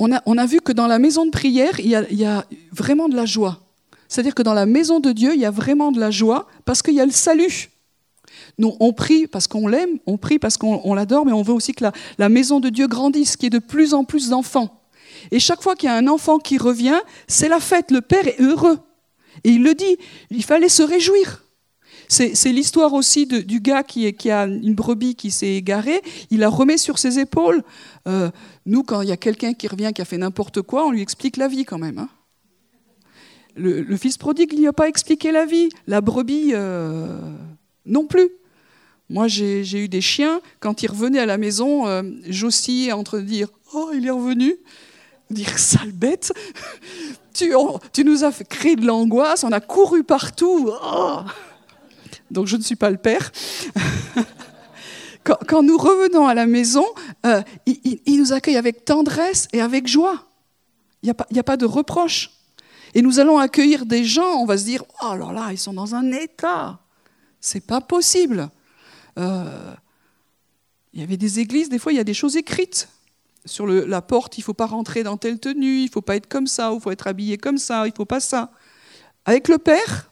[0.00, 3.26] on a, vu que dans la maison de prière, il y a, vraiment de la
[3.26, 3.60] joie.
[4.08, 6.82] C'est-à-dire que dans la maison de Dieu, il y a vraiment de la joie parce
[6.82, 7.70] qu'il y a le salut.
[8.58, 11.84] On prie parce qu'on l'aime, on prie parce qu'on l'adore, mais on veut aussi que
[12.18, 14.82] la, maison de Dieu grandisse, qu'il y ait de plus en plus d'enfants.
[15.30, 17.90] Et chaque fois qu'il y a un enfant qui revient, c'est la fête.
[17.90, 18.78] Le Père est heureux.
[19.44, 19.98] Et il le dit,
[20.30, 21.44] il fallait se réjouir.
[22.08, 26.76] C'est l'histoire aussi du gars qui, a une brebis qui s'est égarée, il la remet
[26.76, 27.62] sur ses épaules.
[28.08, 28.30] Euh,
[28.70, 31.02] nous, quand il y a quelqu'un qui revient, qui a fait n'importe quoi, on lui
[31.02, 31.98] explique la vie quand même.
[31.98, 32.08] Hein.
[33.56, 35.70] Le, fils prodigue, n'y a pas expliqué la vie.
[35.88, 37.18] La brebis, euh,
[37.84, 38.30] non plus.
[39.08, 42.02] Moi, j'ai eu des chiens, quand ils revenaient à la maison, euh,
[42.92, 44.56] entre dire Oh, il est revenu
[45.30, 46.32] dire sale bête,
[47.34, 47.52] tu,
[47.92, 50.70] tu, nous as fait créer de l'angoisse, on a couru partout.
[50.70, 51.18] Oh.
[52.30, 53.32] Donc je ne suis pas le père.
[55.24, 56.84] quand, nous revenons à la maison,
[57.26, 60.26] euh, il, nous accueille avec tendresse et avec joie.
[61.02, 62.30] Il n'y a, pas de reproche.
[62.94, 65.72] Et nous allons accueillir des gens, on va se dire, oh alors là, ils sont
[65.72, 66.78] dans un état.
[67.40, 68.50] C'est pas possible.
[69.18, 69.74] Euh,
[70.92, 72.88] il y avait des églises, des fois, il y a des choses écrites.
[73.46, 76.16] Sur la porte, il ne faut pas rentrer dans telle tenue, il ne faut pas
[76.16, 78.50] être comme ça, il faut être habillé comme ça, il ne faut pas ça.
[79.24, 80.10] Avec le Père,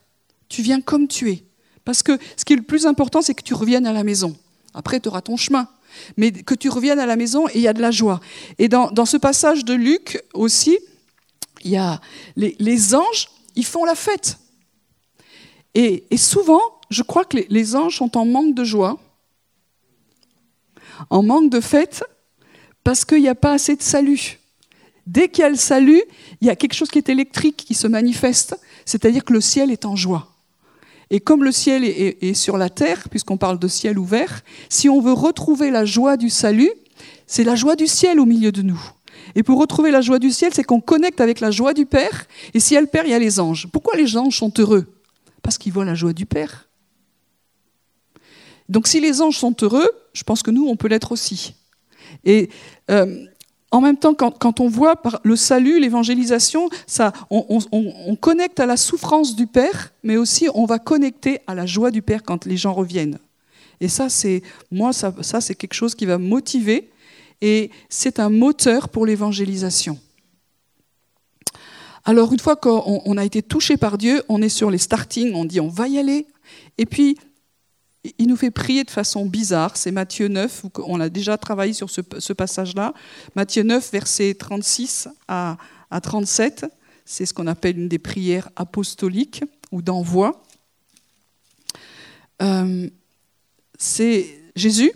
[0.48, 1.44] tu viens comme tu es.
[1.84, 4.36] Parce que ce qui est le plus important, c'est que tu reviennes à la maison.
[4.74, 5.68] Après, tu auras ton chemin.
[6.16, 8.20] Mais que tu reviennes à la maison et il y a de la joie.
[8.58, 10.78] Et dans, ce passage de Luc aussi,
[11.64, 14.38] les, anges, ils font la fête.
[15.74, 18.98] Et, souvent, je crois que les, anges sont en manque de joie,
[21.10, 22.04] en manque de fête,
[22.84, 24.38] parce qu'il n'y a pas assez de salut.
[25.06, 26.02] Dès qu'il y a le salut,
[26.40, 29.70] il y a quelque chose qui est électrique qui se manifeste, c'est-à-dire que le ciel
[29.70, 30.37] est en joie.
[31.10, 35.00] Et comme le ciel est, sur la terre, puisqu'on parle de ciel ouvert, si on
[35.00, 36.70] veut retrouver la joie du salut,
[37.26, 38.80] c'est la joie du ciel au milieu de nous.
[39.34, 42.26] Et pour retrouver la joie du ciel, c'est qu'on connecte avec la joie du Père.
[42.54, 43.68] Et si elle le Père, il y a les anges.
[43.72, 44.86] Pourquoi les anges sont heureux?
[45.42, 46.68] Parce qu'ils voient la joie du Père.
[48.68, 51.54] Donc si les anges sont heureux, je pense que nous, on peut l'être aussi.
[52.24, 52.50] Et
[52.90, 53.24] euh,
[53.70, 58.78] en même temps, quand, on voit par le salut, l'évangélisation, ça, on, connecte à la
[58.78, 62.56] souffrance du Père, mais aussi on va connecter à la joie du Père quand les
[62.56, 63.18] gens reviennent.
[63.80, 66.90] Et ça, c'est moi, ça, c'est quelque chose qui va motiver,
[67.42, 69.98] et c'est un moteur pour l'évangélisation.
[72.04, 75.44] Alors une fois qu'on a été touché par Dieu, on est sur les starting, on
[75.44, 76.26] dit on va y aller.
[76.78, 77.18] Et puis,
[78.18, 79.76] il nous fait prier de façon bizarre.
[79.76, 82.94] C'est Matthieu 9, on a déjà travaillé sur ce, passage-là.
[83.34, 85.56] Matthieu 9, versets 36 à,
[86.02, 86.66] 37.
[87.04, 89.42] C'est ce qu'on appelle une des prières apostoliques
[89.72, 90.42] ou d'envoi.
[92.42, 92.88] Euh,
[93.78, 94.92] c'est Jésus,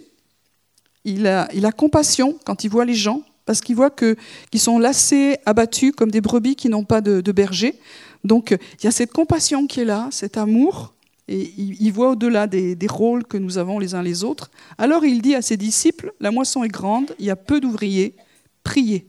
[1.05, 4.16] il a, il a compassion quand il voit les gens, parce qu'il voit qu'ils
[4.57, 7.79] sont lassés, abattus comme des brebis qui n'ont pas de, berger.
[8.25, 10.94] Donc il y a cette compassion qui est là, cet amour,
[11.33, 14.51] et il, voit au-delà des, rôles que nous avons les uns les autres.
[14.77, 18.16] Alors il dit à ses disciples, la moisson est grande, il y a peu d'ouvriers,
[18.62, 19.09] priez.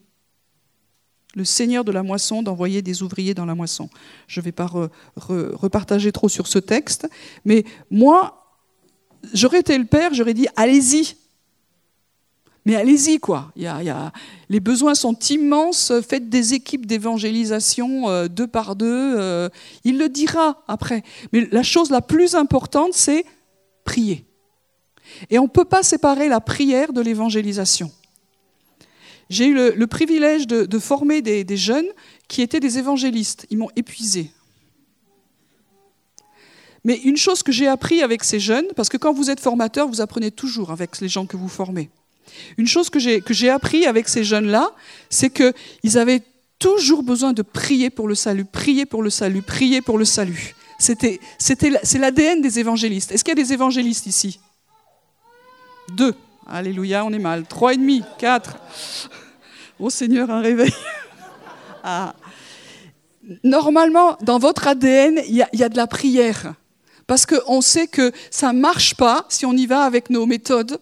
[1.36, 3.90] Le Seigneur de la moisson d'envoyer des ouvriers dans la moisson.
[4.28, 4.70] Je ne vais pas
[5.18, 7.10] repartager trop sur ce texte,
[7.44, 8.56] mais moi,
[9.34, 11.18] j'aurais été le Père, j'aurais dit, allez-y,
[12.66, 13.52] mais allez-y, quoi.
[13.58, 14.12] Y a,
[14.50, 15.92] Les besoins sont immenses.
[16.08, 19.16] Faites des équipes d'évangélisation euh, deux par deux.
[19.18, 19.50] Euh,
[19.84, 21.04] il le dira après.
[21.34, 23.26] Mais la chose la plus importante, c'est
[23.84, 24.26] prier.
[25.30, 27.92] Et on ne peut pas séparer la prière de l'évangélisation.
[29.30, 31.88] J'ai eu le, privilège de, former des, jeunes
[32.28, 33.46] qui étaient des évangélistes.
[33.50, 34.32] Ils m'ont épuisé.
[36.86, 39.88] Mais une chose que j'ai appris avec ces jeunes, parce que quand vous êtes formateur,
[39.88, 41.90] vous apprenez toujours avec les gens que vous formez.
[42.58, 44.72] Une chose que j'ai appris avec ces jeunes-là,
[45.10, 46.22] c'est qu'ils avaient
[46.60, 50.56] toujours besoin de prier pour le salut, prier pour le salut, prier pour le salut.
[50.80, 53.12] C'était, c'est l'ADN des évangélistes.
[53.12, 54.40] Est-ce qu'il y a des évangélistes ici?
[55.90, 56.16] Deux.
[56.48, 57.46] Alléluia, on est mal.
[57.46, 58.58] Trois et demi, quatre.
[59.80, 60.74] Oh Seigneur, un réveil.
[61.86, 62.16] Ah.
[63.44, 66.54] Normalement, dans votre ADN, il y, y, a de la prière.
[67.08, 70.80] Parce qu'on sait que ça ne marche pas si on y va avec nos méthodes,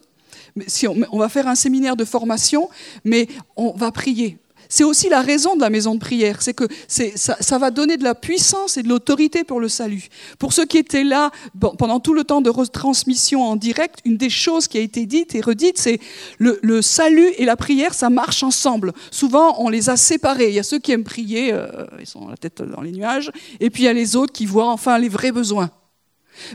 [0.67, 2.69] si on, va faire un séminaire de formation,
[3.03, 4.37] mais on va prier.
[4.69, 8.05] C'est aussi la raison de la maison de prière, c'est que ça, va donner de
[8.05, 10.07] la puissance et de l'autorité pour le salut.
[10.39, 11.29] Pour ceux qui étaient là
[11.77, 15.35] pendant tout le temps de retransmission en direct, une des choses qui a été dite
[15.35, 15.99] et redite, c'est
[16.37, 18.93] le, le salut et la prière, ça marche ensemble.
[19.11, 20.47] Souvent, on les a séparés.
[20.47, 21.67] Il y a ceux qui aiment prier, euh,
[21.99, 24.45] ils sont la tête dans les nuages, et puis il y a les autres qui
[24.45, 25.69] voient enfin les vrais besoins.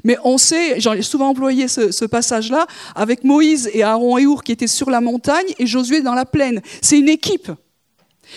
[0.04, 4.52] Mais on sait, j'ai souvent employé ce, passage-là, avec Moïse et Aaron et Our qui
[4.52, 6.60] étaient sur la montagne et Josué dans la plaine.
[6.82, 7.50] C'est une équipe.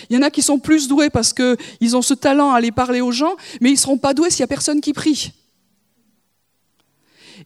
[0.10, 2.72] Il y en a qui sont plus doués parce qu'ils ont ce talent à aller
[2.72, 5.32] parler aux gens, mais ils ne seront pas doués s'il n'y a personne qui prie.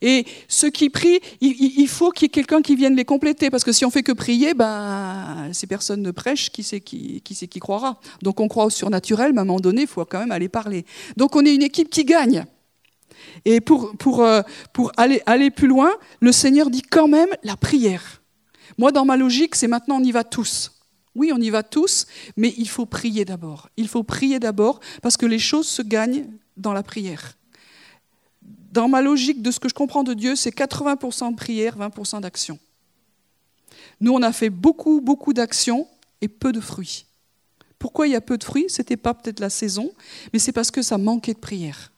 [0.01, 3.63] Et ceux qui prient, il, faut qu'il y ait quelqu'un qui vienne les compléter, parce
[3.63, 7.59] que si on fait que prier, ben, si personne ne prêche, qui qui, qui, qui
[7.59, 7.99] croira?
[8.21, 10.49] Donc on croit au surnaturel, mais à un moment donné, il faut quand même aller
[10.49, 10.85] parler.
[11.15, 12.45] Donc on est une équipe qui gagne.
[13.45, 14.41] Et pour, euh,
[14.97, 18.21] aller, plus loin, le Seigneur dit quand même la prière.
[18.77, 20.71] Moi, dans ma logique, c'est maintenant on y va tous.
[21.15, 22.07] Oui, on y va tous,
[22.37, 23.69] mais il faut prier d'abord.
[23.77, 26.25] Il faut prier d'abord parce que les choses se gagnent
[26.57, 27.37] dans la prière.
[28.71, 32.21] Dans ma logique de ce que je comprends de Dieu, c'est 80% de prière, 20%
[32.21, 32.57] d'action.
[34.01, 35.87] Nous, on a fait beaucoup, beaucoup d'actions
[36.21, 37.05] et peu de fruits.
[37.77, 38.65] Pourquoi il y a peu de fruits?
[38.69, 39.91] Ce n'était pas peut-être la saison,
[40.31, 41.92] mais c'est parce que ça manquait de prière.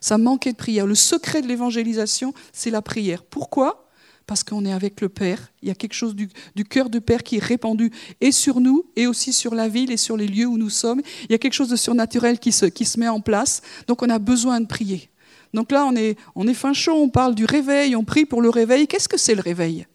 [0.00, 0.86] Ça manquait de prière.
[0.86, 3.22] Le secret de l'évangélisation, c'est la prière.
[3.22, 3.88] Pourquoi?
[4.26, 5.52] Parce qu'on est avec le Père.
[5.62, 6.28] Il y a quelque chose du,
[6.68, 9.96] cœur du Père qui est répandu et sur nous, et aussi sur la ville et
[9.96, 11.02] sur les lieux où nous sommes.
[11.24, 13.62] Il y a quelque chose de surnaturel qui se, qui se met en place.
[13.86, 15.10] Donc on a besoin de prier.
[15.52, 18.40] Donc là, on est, on est fin chaud, on parle du réveil, on prie pour
[18.40, 18.86] le réveil.
[18.86, 19.86] Qu'est-ce que c'est le réveil?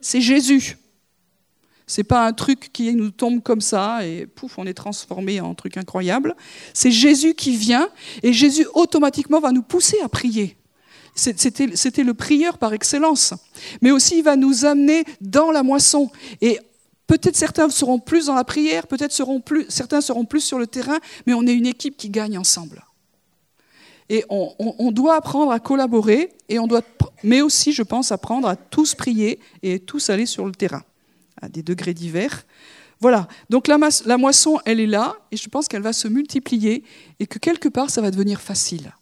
[0.00, 0.76] C'est Jésus.
[1.88, 5.54] C'est pas un truc qui nous tombe comme ça et pouf, on est transformé en
[5.54, 6.34] truc incroyable.
[6.74, 7.88] C'est Jésus qui vient
[8.24, 10.56] et Jésus automatiquement va nous pousser à prier.
[11.14, 13.34] C'était le prieur par excellence.
[13.80, 16.10] Mais aussi, il va nous amener dans la moisson.
[16.42, 16.58] Et
[17.06, 20.98] peut-être certains seront plus dans la prière, peut-être plus, certains seront plus sur le terrain,
[21.26, 22.84] mais on est une équipe qui gagne ensemble.
[24.08, 26.82] Et on, on doit apprendre à collaborer, et on doit,
[27.22, 30.82] mais aussi, je pense, apprendre à tous prier et tous aller sur le terrain
[31.40, 32.46] à des degrés divers.
[33.00, 33.78] Voilà, donc la,
[34.16, 36.82] moisson, elle est là, et je pense qu'elle va se multiplier,
[37.20, 38.94] et que quelque part, ça va devenir facile.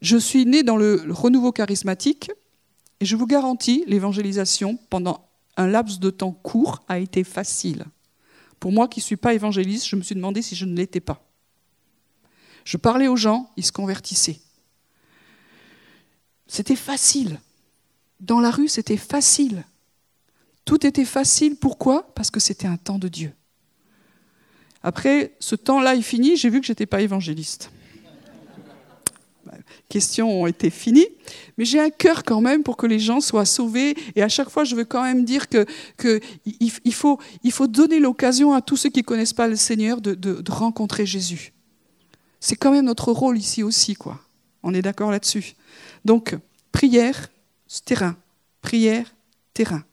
[0.00, 2.30] Je suis né dans le renouveau charismatique,
[3.00, 7.84] et je vous garantis, l'évangélisation, pendant un laps de temps court, a été facile.
[8.58, 11.00] Pour moi qui ne suis pas évangéliste, je me suis demandé si je ne l'étais
[11.00, 11.20] pas.
[12.64, 14.40] Je parlais aux gens, ils se convertissaient.
[16.46, 17.40] C'était facile.
[18.20, 19.64] Dans la rue, c'était facile.
[20.64, 21.56] Tout était facile.
[21.56, 22.12] Pourquoi?
[22.14, 23.32] Parce que c'était un temps de Dieu.
[24.82, 27.70] Après, ce temps-là est fini, j'ai vu que je n'étais pas évangéliste.
[29.88, 31.06] questions ont été finies.
[31.56, 33.94] Mais j'ai un cœur quand même pour que les gens soient sauvés.
[34.16, 35.66] Et à chaque fois, je veux quand même dire que,
[36.90, 40.14] faut, il faut donner l'occasion à tous ceux qui ne connaissent pas le Seigneur de,
[40.14, 41.52] de, rencontrer Jésus.
[42.40, 44.20] C'est quand même notre rôle ici aussi, quoi.
[44.64, 45.54] On est d'accord là-dessus.
[46.04, 46.36] Donc,
[46.72, 47.28] prière,
[47.84, 48.16] terrain.
[48.62, 49.14] Prière,
[49.54, 49.84] terrain.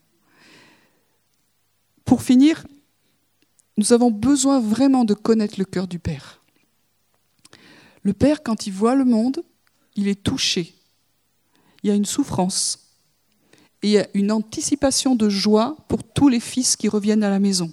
[2.10, 2.66] Pour finir,
[3.76, 6.42] nous avons besoin vraiment de connaître le cœur du Père.
[8.02, 9.44] Le Père, quand il voit le monde,
[9.94, 10.74] il est touché.
[11.84, 12.96] Il y a une souffrance.
[13.82, 17.30] Et il y a une anticipation de joie pour tous les fils qui reviennent à
[17.30, 17.72] la maison.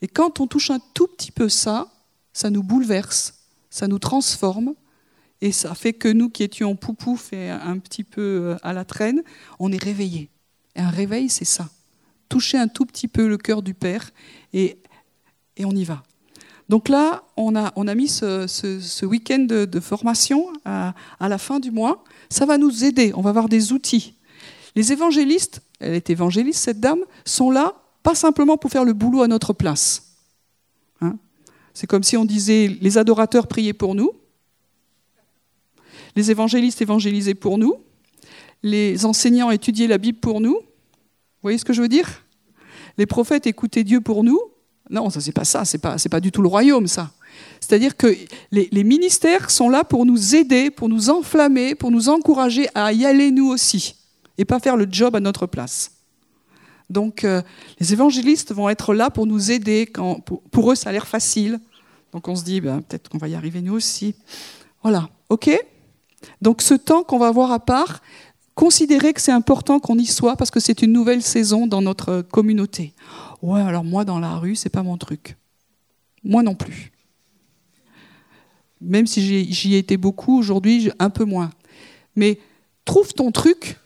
[0.00, 1.88] Et quand on touche un tout petit peu ça,
[2.32, 3.34] ça nous bouleverse,
[3.68, 4.76] ça nous transforme,
[5.40, 8.84] et ça fait que nous qui étions poupouf et un petit peu euh, à la
[8.84, 9.24] traîne,
[9.58, 10.30] on est réveillés.
[10.76, 11.68] Et un réveil, c'est ça.
[12.28, 14.10] Toucher un tout petit peu le cœur du Père,
[14.52, 14.78] et,
[15.64, 16.02] on y va.
[16.68, 21.70] Donc là, on a, on a mis ce, week-end de, formation à, la fin du
[21.70, 22.04] mois.
[22.28, 24.14] Ça va nous aider, on va avoir des outils.
[24.76, 29.22] Les évangélistes, elle est évangéliste cette dame, sont là pas simplement pour faire le boulot
[29.22, 30.14] à notre place.
[31.00, 31.16] Hein
[31.74, 34.12] C'est comme si on disait les adorateurs priaient pour nous,
[36.16, 37.74] les évangélistes évangélisaient pour nous,
[38.62, 40.60] les enseignants étudiaient la Bible pour nous.
[41.38, 42.24] Vous voyez ce que je veux dire?
[42.96, 44.40] Les prophètes écoutaient Dieu pour nous,
[44.90, 47.10] non, ça c'est pas ça, c'est pas, pas du tout le royaume, ça.
[47.60, 48.16] C'est-à-dire que
[48.50, 53.04] les, ministères sont là pour nous aider, pour nous enflammer, pour nous encourager à y
[53.04, 53.96] aller nous aussi,
[54.38, 55.92] et pas faire le job à notre place.
[56.90, 57.42] Donc euh,
[57.78, 61.60] les évangélistes vont être là pour nous aider, quand, pour, eux ça a l'air facile.
[62.12, 64.14] Donc on se dit, ben, peut-être qu'on va y arriver nous aussi.
[64.82, 65.50] Voilà, ok?
[66.40, 68.00] Donc ce temps qu'on va avoir à part,
[68.58, 72.22] considérez que c'est important qu'on y soit parce que c'est une nouvelle saison dans notre
[72.22, 72.92] communauté.
[73.40, 75.36] Ouais, alors moi dans la rue, c'est pas mon truc.
[76.24, 76.90] Moi non plus.
[78.80, 81.50] Même si j'y ai été beaucoup, aujourd'hui, un peu moins.
[82.16, 82.40] Mais
[82.84, 83.76] trouve ton truc,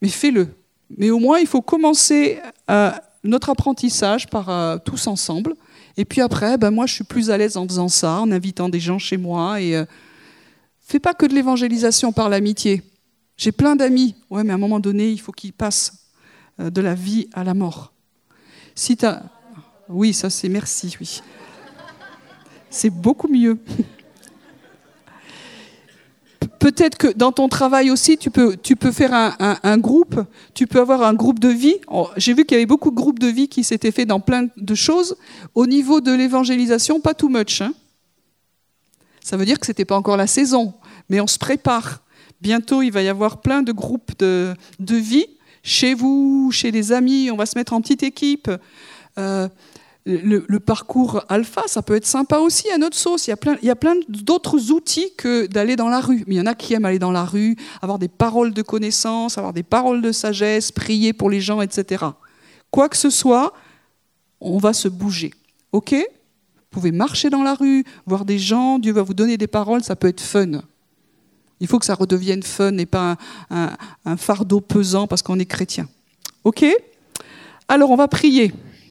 [0.00, 0.48] mais fais-le.
[0.96, 2.38] Mais au moins, il faut commencer
[2.70, 2.90] euh,
[3.24, 5.54] notre apprentissage par euh, tous ensemble.
[5.98, 8.70] Et puis après, ben moi, je suis plus à l'aise en faisant ça, en invitant
[8.70, 9.60] des gens chez moi.
[9.60, 9.84] Et euh,
[10.80, 12.82] fais pas que de l'évangélisation par l'amitié.
[13.38, 14.16] J'ai plein d'amis.
[14.28, 16.10] Ouais, mais à un moment donné, il faut qu'ils passent
[16.58, 17.92] de la vie à la mort.
[18.74, 19.22] Si as...
[19.88, 21.22] Oui, ça c'est merci, oui.
[22.68, 23.58] C'est beaucoup mieux.
[26.58, 30.20] Peut-être que dans ton travail aussi, tu peux, tu peux faire un, groupe,
[30.54, 31.76] tu peux avoir un groupe de vie.
[31.88, 34.20] Oh, j'ai vu qu'il y avait beaucoup de groupes de vie qui s'étaient faits dans
[34.20, 35.16] plein de choses.
[35.54, 37.62] Au niveau de l'évangélisation, pas too much.
[37.62, 37.72] Hein.
[39.22, 40.74] Ça veut dire que ce n'était pas encore la saison,
[41.08, 42.02] mais on se prépare.
[42.40, 45.26] Bientôt, il va y avoir plein de groupes de, vie
[45.62, 48.50] chez vous, chez des amis, on va se mettre en petite équipe.
[49.18, 49.48] Euh,
[50.06, 53.26] le, parcours alpha, ça peut être sympa aussi à notre sauce.
[53.26, 56.24] Il y a plein, il y a plein d'autres outils que d'aller dans la rue.
[56.26, 58.62] Mais il y en a qui aiment aller dans la rue, avoir des paroles de
[58.62, 62.06] connaissance, avoir des paroles de sagesse, prier pour les gens, etc.
[62.70, 63.52] Quoi que ce soit,
[64.40, 65.32] on va se bouger.
[65.72, 65.92] OK?
[65.92, 69.82] Vous pouvez marcher dans la rue, voir des gens, Dieu va vous donner des paroles,
[69.82, 70.62] ça peut être fun.
[71.60, 73.16] Il faut que ça redevienne fun et pas
[73.50, 75.88] un, fardeau pesant parce qu'on est chrétien.
[76.44, 76.64] OK?
[77.68, 78.52] Alors on va prier.